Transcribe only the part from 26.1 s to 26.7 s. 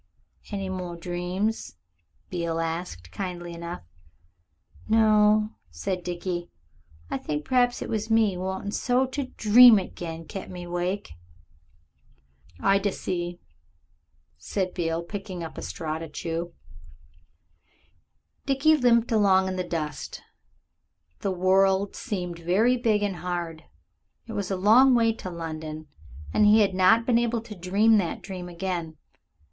and he